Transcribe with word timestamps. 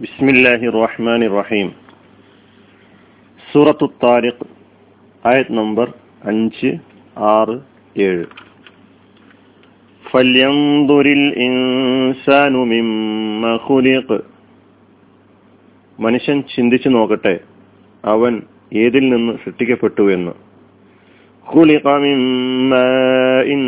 ബിസ്മില്ലാഹി 0.00 0.66
റഹ്മാൻ 0.66 1.28
റഹീം 1.38 1.72
സൂറത്തു 3.52 3.86
താരിഖ് 3.86 4.46
ആയത് 5.26 5.46
നമ്പർ 5.50 5.92
അഞ്ച് 6.24 6.76
ആറ് 7.18 7.60
ഏഴ്. 8.00 8.24
ഫല്യംദുരിൽ 10.10 11.34
ഇൻസാനു 11.36 12.58
മിമ്മ 12.58 13.58
ഖുലിഖ്. 13.68 14.20
മനുഷ്യൻ 16.00 16.42
ചിന്തിച്ചു 16.56 16.88
നോക്കട്ടെ 16.88 17.40
അവൻ 18.04 18.42
ഏതിൽ 18.72 19.08
നിന്ന് 19.08 19.32
സൃഷ്ടിക്കപ്പെട്ടു 19.44 20.12
എന്ന്. 20.12 20.32
ഖുലിഖ 21.54 21.88
മിമ്മ 21.88 22.74
ഇൻ 23.42 23.62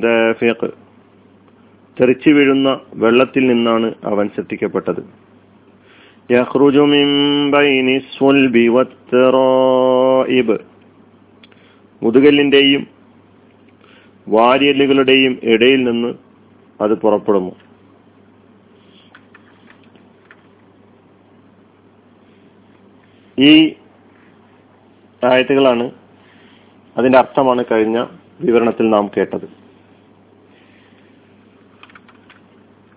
ദാഫിഖ് 0.00 0.70
തെറിച്ചു 2.00 2.30
വീഴുന്ന 2.30 2.80
വെള്ളത്തിൽ 2.94 3.46
നിന്നാണ് 3.46 3.94
അവൻ 4.04 4.28
സൃഷ്ടിക്കപ്പെട്ടത്. 4.28 5.22
يخرج 6.29 6.77
من 6.93 7.07
بين 7.51 7.87
الصلب 7.97 8.55
والترائب 8.75 10.49
മുതുകല്ലിന്റെയും 12.01 12.81
വാരിയല്ലുകളുടെയും 14.27 15.33
ഇടയിൽ 15.53 15.79
നിന്ന് 15.83 16.11
അത് 16.79 16.93
പുറപ്പെടുന്നു 17.03 17.53
ഈ 23.37 23.53
ആയത്തുകളാണ് 25.21 25.85
അതിന്റെ 26.95 27.17
അർത്ഥമാണ് 27.17 27.63
കഴിഞ്ഞ 27.71 27.97
വിവരണത്തിൽ 28.39 28.85
നാം 28.89 29.05
കേട്ടത് 29.15 29.47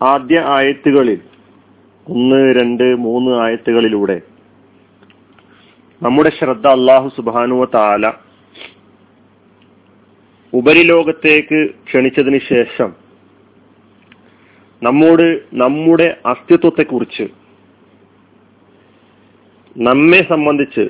ആദ്യ 0.00 0.38
ആയത്തുകളിൽ 0.48 1.20
ഒന്ന് 2.07 2.39
രണ്ട് 2.57 2.83
മൂന്ന് 3.05 3.31
ആയത്തുകളിലൂടെ. 3.43 4.17
നമ്മുടെ 6.01 6.31
ശ്രദ്ധ 6.39 6.65
അള്ളാഹു 6.67 7.07
സുബാനുവ 7.15 7.65
താല 7.75 8.05
ഉപരിലോകത്തേക്ക് 10.53 11.59
ക്ഷണിച്ചതിന് 11.87 12.39
ശേഷം 12.51 12.89
നമ്മോട് 14.81 15.25
നമ്മുടെ 15.53 16.07
അസ്തിത്വത്തെക്കുറിച്ച് 16.31 17.25
നമ്മെ 19.75 20.21
സംബന്ധിച്ച് 20.29 20.85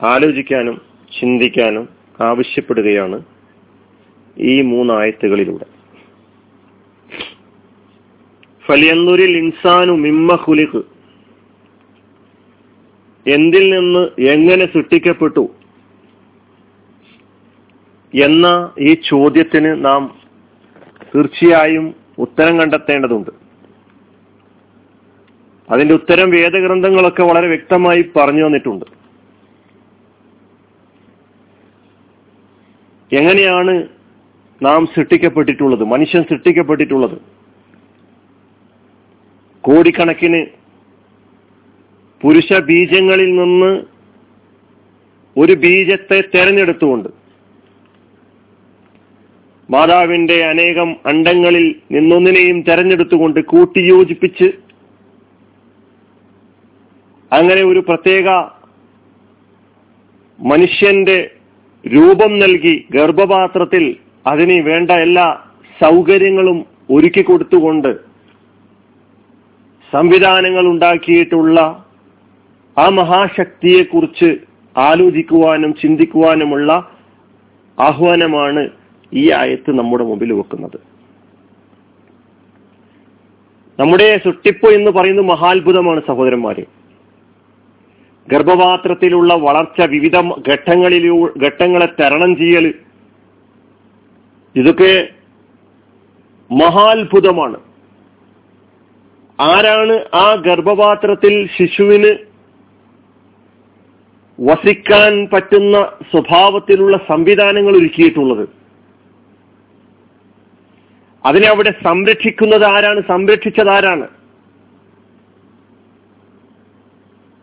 ആലോചിക്കാനും 0.00 0.76
ചിന്തിക്കാനും 1.18 1.84
ആവശ്യപ്പെടുകയാണ് 2.28 3.18
ഈ 4.36 4.54
മൂന്നായത്തുകളിലൂടെ 4.72 5.66
ഫലിയന്നൂരിൽ 8.70 9.36
ഇൻസാനു 9.36 9.92
മിമ്മ 9.92 10.34
ഹുലിഖ് 10.34 10.82
എന്തിൽ 13.26 13.78
നിന്ന് 13.78 14.22
എങ്ങനെ 14.22 14.66
സൃഷ്ടിക്കപ്പെട്ടു? 14.66 15.48
എന്ന 18.24 18.72
ഈ 18.78 18.94
ചോദ്യത്തിന് 18.94 19.84
നാം 19.84 20.18
തീർച്ചയായും 21.14 21.94
ഉത്തരം 22.18 22.60
കണ്ടെത്തേണ്ടതുണ്ട്. 22.60 23.30
അതിന്റെ 25.70 25.94
ഉത്തരം 25.94 26.30
വേദഗ്രന്ഥങ്ങളൊക്കെ 26.30 27.22
വളരെ 27.22 27.46
വ്യക്തമായി 27.46 28.04
പറഞ്ഞു 28.16 28.46
തന്നിട്ടുണ്ട്. 28.46 28.84
എങ്ങനെയാണ് 33.12 33.88
നാം 34.62 34.86
സൃഷ്ടിക്കപ്പെട്ടിട്ടുള്ളത്? 34.86 35.84
മനുഷ്യൻ 35.84 36.22
സൃഷ്ടിക്കപ്പെട്ടിട്ടുള്ളത്? 36.22 37.39
കോടിക്കണക്കിന് 39.64 40.40
പുരുഷ 42.20 42.52
ബീജങ്ങളിൽ 42.62 43.30
നിന്ന് 43.34 43.72
ഒരു 45.36 45.54
ബീജത്തെ 45.56 46.18
തെരഞ്ഞെടുത്തുകൊണ്ട് 46.34 47.08
മാതാവിന്റെ 49.68 50.36
അനേകം 50.44 50.90
അണ്ടങ്ങളിൽ 51.04 51.66
നിന്നൊന്നിനെയും 51.90 52.58
തെരഞ്ഞെടുത്തുകൊണ്ട് 52.62 53.40
കൂട്ടിയോജിപ്പിച്ച് 53.44 54.48
അങ്ങനെ 57.32 57.62
ഒരു 57.62 57.80
പ്രത്യേക 57.80 58.28
മനുഷ്യന്റെ 60.38 61.18
രൂപം 61.84 62.32
നൽകി 62.38 62.74
ഗർഭപാത്രത്തിൽ 62.90 63.84
അതിന് 64.26 64.56
വേണ്ട 64.62 64.90
എല്ലാ 65.00 65.26
സൗകര്യങ്ങളും 65.76 66.58
ഒരുക്കി 66.90 67.22
കൊടുത്തുകൊണ്ട് 67.22 67.90
സംവിധാനങ്ങൾ 69.92 70.66
ഉണ്ടാക്കിയിട്ടുള്ള 70.66 71.60
ആ 72.78 72.88
മഹാശക്തിയെക്കുറിച്ച് 72.88 74.36
ആലോചിക്കുവാനും 74.76 75.74
ചിന്തിക്കുവാനുമുള്ള 75.82 76.90
ആഹ്വാനമാണ് 77.78 78.70
ഈ 79.12 79.32
ആയത്ത് 79.32 79.70
നമ്മുടെ 79.70 80.04
മുമ്പിൽ 80.04 80.32
വെക്കുന്നത്. 80.32 80.80
നമ്മുടെ 83.80 84.20
സൃഷ്ടിപ്പ് 84.24 84.66
എന്ന് 84.66 84.90
പറയുന്നത് 84.90 85.26
മഹാത്ഭുതമാണ് 85.26 86.00
സഹോദരന്മാരെ. 86.08 86.66
ഗർഭപാത്രത്തിലുള്ള 88.28 89.34
വളർച്ച 89.34 89.80
വിവിധ 89.80 90.16
ഘട്ടങ്ങളിലൂ 90.48 91.28
ഘട്ടങ്ങളെ 91.42 91.88
തരണം 92.00 92.36
ചെയ്യൽ 92.36 92.74
ഇതൊക്കെ 94.56 95.08
മഹാത്ഭുതമാണ്. 96.50 97.69
ആരാണ് 99.40 99.94
ആ 100.14 100.34
ഗർഭപാത്രത്തിൽ 100.34 101.48
ശിശുവിന് 101.56 102.10
വസിക്കാൻ 104.38 105.28
പറ്റുന്ന 105.32 105.76
സ്വഭാവത്തിലുള്ള 106.10 106.96
സംവിധാനങ്ങൾ 107.08 107.76
ഒരുക്കിയിട്ടുള്ളത്? 107.76 108.48
അതിനെ 111.24 111.48
അവിടെ 111.48 111.70
സംരക്ഷിക്കുന്നത് 111.84 112.64
ആരാണ്? 112.64 113.00
സംരക്ഷിച്ചത് 113.08 113.70
ആരാണ്? 113.70 114.08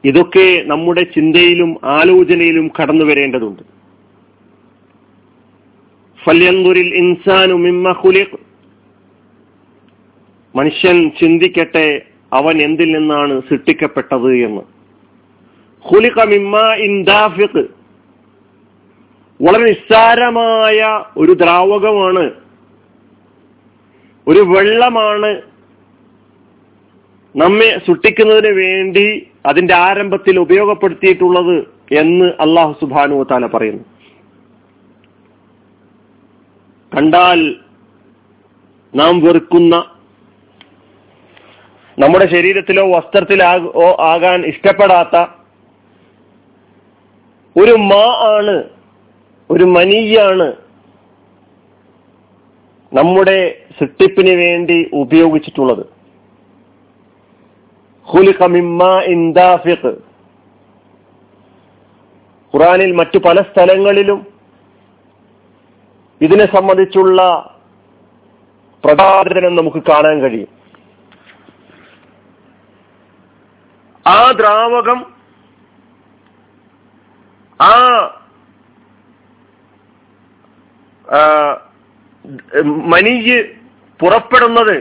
ഇതൊക്കെ 0.03 0.63
നമ്മുടെ 0.65 1.03
ചിന്തയിലും 1.03 1.79
ആലോചനയിലും 1.83 2.71
കടന്നു 2.81 3.05
വരേണ്ടതുണ്ട്. 3.05 3.63
ഫല്യന്തുരിൽ 6.25 6.95
ഇൻസാനു 6.95 7.53
മിമ്മ 7.53 7.91
മനുഷ്യൻ 10.57 11.11
ചിന്തിക്കട്ടെ 11.19 12.01
അവൻ 12.33 12.61
എന്തിൽ 12.61 12.97
നിന്നാണ് 12.97 13.41
സൃഷ്ടിക്കപ്പെട്ടത് 13.49 14.35
എന്ന്. 14.35 14.61
വളരെ 19.41 19.63
നിസ്സാരമായ 19.63 21.03
ഒരു 21.17 21.31
ദ്രാവകമാണ്. 21.31 22.31
ഒരു 24.27 24.39
വെള്ളമാണ് 24.39 25.41
നമ്മെ 27.35 27.81
സൃഷ്ടിക്കുന്നതിന് 27.87 28.47
വേണ്ടി 28.47 29.27
അതിന്റെ 29.45 29.75
ആരംഭത്തിൽ 29.75 30.39
ഉപയോഗപ്പെടുത്തിയിട്ടുള്ളത് 30.39 31.59
എന്ന് 31.99 32.25
അള്ളാഹു 32.25 32.71
സുബാനു 32.81 33.25
താല 33.31 33.45
പറയുന്നു. 33.45 33.83
കണ്ടാൽ 36.97 37.55
നാം 38.95 39.19
വെറുക്കുന്ന 39.19 39.85
നമ്മുടെ 41.99 42.25
ശരീരത്തിലോ 42.25 42.97
വസ്ത്രത്തിലോ 42.97 43.97
ആകാൻ 43.99 44.45
ഇഷ്ടപ്പെടാത്ത 44.45 45.25
ഒരു 47.61 47.71
മാ 47.71 48.05
ആണ് 48.37 48.69
ഒരു 49.49 49.63
മനീയാണ് 49.63 50.53
നമ്മുടെ 52.93 53.63
സൃഷ്ടിപ്പിന് 53.79 54.29
വേണ്ടി 54.29 54.89
ഉപയോഗിച്ചിട്ടുള്ളത്. 54.93 55.85
ഖുറാനിൽ 62.53 62.91
മറ്റു 62.91 63.17
പല 63.17 63.41
സ്ഥലങ്ങളിലും 63.41 64.27
ഇതിനെ 66.21 66.45
സംബന്ധിച്ചുള്ള 66.45 67.21
പ്രതാപനം 68.85 69.55
നമുക്ക് 69.55 69.77
കാണാൻ 69.77 70.21
കഴിയും. 70.21 70.56
ആ 74.09 74.17
ദ്രാവകം 74.39 74.99
ആ 77.59 77.71
മനീജ് 82.93 83.37
പുറപ്പെടുന്നത് 83.99 84.77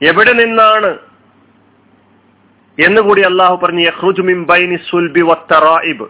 എവിടെ 0.00 0.32
നിന്നാണ് 0.32 0.90
എന്നുകൂടി 2.78 3.22
അള്ളാഹു 3.30 3.56
പറഞ്ഞു 3.62 3.82
യഹ്റുജ് 3.86 4.26
മിംബൈനി 4.30 4.78
സുൽബി 4.88 5.22
വത്തറായിബ് 5.30 6.06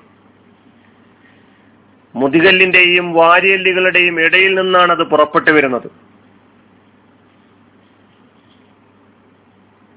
മുതികല്ലിന്റെയും 2.14 3.06
വാരിയല്ലുകളുടെയും 3.14 4.16
ഇടയിൽ 4.26 4.52
നിന്നാണ് 4.60 4.92
അത് 4.92 5.04
പുറപ്പെട്ടു 5.12 5.50
വരുന്നത്. 5.50 5.88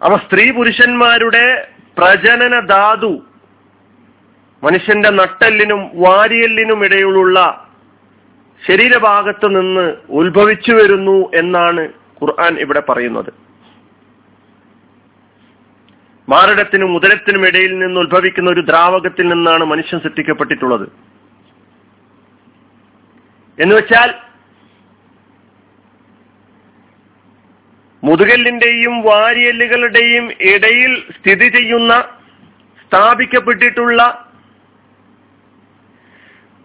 അവ 0.01 0.17
സ്ത്രീ 0.17 0.51
പുരുഷന്മാരുടെ 0.51 1.67
പ്രജനന 1.97 2.59
ധാതു. 2.59 3.23
മനുഷ്യന്റെ 4.63 5.09
നട്ടെല്ലിനും 5.09 5.91
വാരിയല്ലിനും 5.93 6.85
ഇടയിലുള്ള 6.85 7.67
ശരീരഭാഗത്ത് 8.67 9.47
നിന്ന് 9.47 9.95
ഉത്ഭവിച്ചു 10.09 10.71
വരുന്നു 10.71 11.31
എന്നാണ് 11.35 11.89
ഖുർആൻ 12.21 12.57
ഇവിടെ 12.57 12.79
പറയുന്നത്. 12.89 13.33
മാരടത്തിനും 16.29 16.95
ഉദരത്തിനും 16.95 17.47
ഇടയിൽ 17.47 17.79
നിന്ന് 17.79 17.99
ഉത്ഭവിക്കുന്ന 17.99 18.49
ഒരു 18.49 18.61
ദ്രാവകത്തിൽ 18.61 19.27
നിന്നാണ് 19.27 19.63
മനുഷ്യൻ 19.63 19.99
സൃഷ്ടിക്കപ്പെട്ടിട്ടുള്ളത്. 19.99 20.89
എന്ന് 23.61 23.75
മുതുകല്ലിന്റെയും 28.09 28.95
വാരിയല്ലുകളുടെയും 29.07 30.25
ഇടയിൽ 30.51 30.91
സ്ഥിതി 31.17 31.47
ചെയ്യുന്ന 31.55 31.93
സ്ഥാപിക്കപ്പെട്ടിട്ടുള്ള 32.83 34.01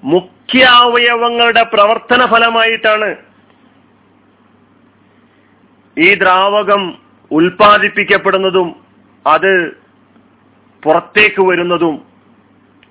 മുഖ്യ 0.02 0.62
അവയവങ്ങളുടെ 0.86 1.62
പ്രവർത്തന 1.74 2.22
ഫലമായിട്ടാണ് 2.32 3.10
ഈ 5.96 6.08
ദ്രാവകം 6.14 6.82
ഉൽപ്പാദിപ്പിക്കപ്പെടുന്നതും 7.30 8.68
അത് 9.26 9.52
പുറത്തേക്ക് 10.82 11.42
വരുന്നതും 11.48 11.94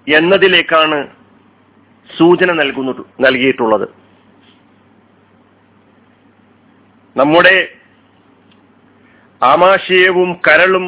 എന്നതിലേക്കാണ് 0.07 0.99
സൂചന 2.09 2.51
നൽകുന്നത് 2.61 3.01
നൽകിയിട്ടുള്ളത്. 3.25 3.85
നമ്മുടെ 7.15 7.55
ആമാശയവും 9.43 10.33
കരളും 10.47 10.85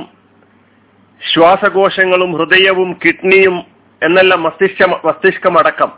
ശ്വാസകോശങ്ങളും 1.34 2.32
ഹൃദയവും 2.38 3.00
കിഡ്നിയും 3.06 3.56
എന്നല്ല 4.02 4.36
മസ്തിഷ്ക 4.36 4.84
മസ്തിഷ്കമടക്കം. 5.06 5.92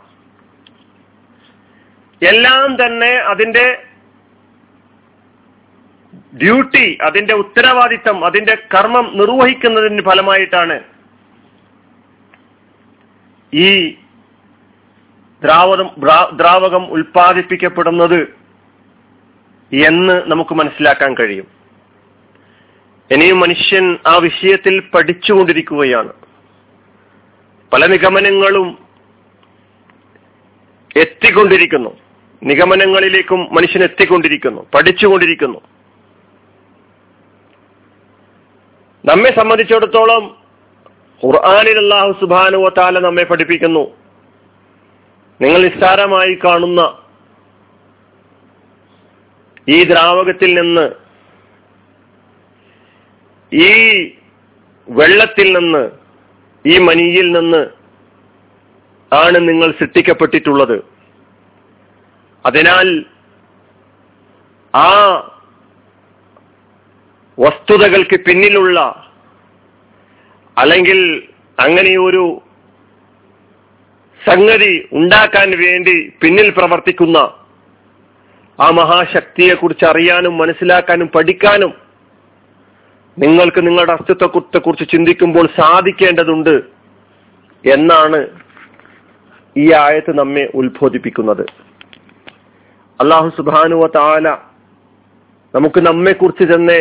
എല്ലാം 2.22 2.76
തന്നെ 2.80 3.10
അതിന്റെ 3.32 3.66
ഡ്യൂട്ടി 6.42 6.98
അതിന്റെ 7.02 7.34
ഉത്തരവാദിത്തം 7.34 8.24
അതിന്റെ 8.24 8.54
കർമ്മം 8.74 9.06
നിർവഹിക്കുന്നതിന് 9.18 10.02
ഫലമായിട്ടാണ് 10.02 10.76
ഈ 13.52 13.70
ദ്രാവകം 15.42 15.90
ദ്രാവകം 16.36 16.84
ഉൽപ്പാദിപ്പിക്കപ്പെടുന്നത് 16.90 18.20
എന്ന് 19.72 20.22
നമുക്ക് 20.26 20.54
മനസ്സിലാക്കാൻ 20.54 21.14
കഴിയും. 21.14 21.57
ഇനിയും 23.10 23.40
മനുഷ്യൻ 23.40 23.98
ആ 24.06 24.16
വിഷയത്തിൽ 24.16 24.80
പഠിച്ചുകൊണ്ടിരിക്കുകയാണ്. 24.80 26.12
പല 27.72 27.86
നിഗമനങ്ങളും 27.86 28.78
എത്തിക്കൊണ്ടിരിക്കുന്നു. 30.96 31.96
നിഗമനങ്ങളിലേക്കും 32.42 33.54
മനുഷ്യൻ 33.54 33.84
എത്തിക്കൊണ്ടിരിക്കുന്നു 33.84 34.66
പഠിച്ചുകൊണ്ടിരിക്കുന്നു. 34.74 35.60
നമ്മെ 39.04 39.36
സംബന്ധിച്ചിടത്തോളം 39.36 40.38
ഖുർആാനിൽ 41.26 41.78
അള്ളാഹു 41.78 42.12
സുബാനുവ 42.20 42.68
താല 42.68 42.98
നമ്മെ 42.98 43.24
പഠിപ്പിക്കുന്നു. 43.24 43.90
നിങ്ങൾ 45.40 45.58
നിസ്സാരമായി 45.58 46.34
കാണുന്ന 46.34 46.98
ഈ 49.68 49.84
ദ്രാവകത്തിൽ 49.84 50.60
നിന്ന് 50.60 51.07
ഈ 53.52 53.72
വെള്ളത്തിൽ 54.88 55.58
നിന്ന് 55.58 55.90
ഈ 56.66 56.78
മനിയിൽ 56.78 57.32
നിന്ന് 57.32 57.70
ആണ് 59.12 59.48
നിങ്ങൾ 59.48 59.72
സൃഷ്ടിക്കപ്പെട്ടിട്ടുള്ളത്. 59.72 60.84
അതിനാൽ 62.46 63.04
ആ 64.74 64.88
വസ്തുതകൾക്ക് 67.38 68.20
പിന്നിലുള്ള 68.20 69.08
അല്ലെങ്കിൽ 70.58 71.28
അങ്ങനെയൊരു 71.58 72.42
സംഗതി 74.30 74.88
ഉണ്ടാക്കാൻ 74.92 75.50
വേണ്ടി 75.50 76.12
പിന്നിൽ 76.20 76.50
പ്രവർത്തിക്കുന്ന 76.50 77.16
ആ 78.60 78.70
മഹാശക്തിയെക്കുറിച്ച് 78.70 79.84
അറിയാനും 79.84 80.38
മനസ്സിലാക്കാനും 80.38 81.08
പഠിക്കാനും 81.08 81.87
നിങ്ങൾക്ക് 83.18 83.66
നിങ്ങളുടെ 83.66 83.92
അസ്തിത്വത്തെ 83.92 84.58
കുറിച്ച് 84.58 84.84
ചിന്തിക്കുമ്പോൾ 84.90 85.46
സാധിക്കേണ്ടതുണ്ട് 85.46 86.54
എന്നാണ് 87.64 88.26
ഈ 89.56 89.72
ആയത്ത് 89.72 90.18
നമ്മെ 90.18 90.50
ഉത്ബോധിപ്പിക്കുന്നത്. 90.54 91.42
അള്ളാഹു 93.00 93.28
സുബാനുവ 93.36 93.86
താല 93.86 94.28
നമുക്ക് 95.54 95.80
നമ്മെക്കുറിച്ച് 95.80 96.54
തന്നെ 96.54 96.80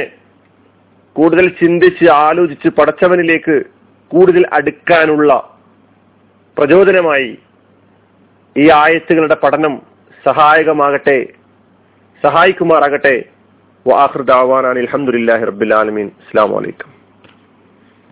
കൂടുതൽ 1.13 1.47
ചിന്തിച്ച് 1.49 2.09
ആലോചിച്ച് 2.09 2.69
പടച്ചവനിലേക്ക് 2.69 3.63
കൂടുതൽ 4.07 4.43
അടുക്കാനുള്ള 4.53 5.57
പ്രചോദനമായി 6.57 7.37
ഈ 8.55 8.69
ആയത്തുകളുടെ 8.69 9.37
പഠനം 9.43 9.81
സഹായകമാകട്ടെ 10.25 11.17
സഹായിക്കുമാറാകട്ടെ 12.23 13.15
وآخر 13.87 14.21
دعوانا 14.21 14.71
الحمد 14.71 15.09
لله 15.09 15.43
رب 15.43 15.61
العالمين. 15.63 16.11
السلام 16.27 16.55
عليكم. 16.55 16.96